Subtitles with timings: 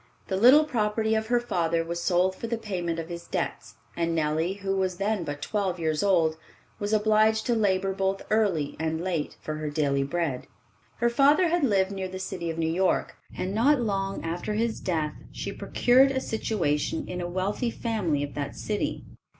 [0.29, 4.15] The little property of her father was sold for the payment of his debts, and
[4.15, 6.37] Nellie, who was then but twelve years old,
[6.79, 10.47] was obliged to labor both early and late for her daily bread.
[10.95, 14.79] Her father had lived near the city of New York, and not long after his
[14.79, 19.03] death she procured a situation in a wealthy family of that city.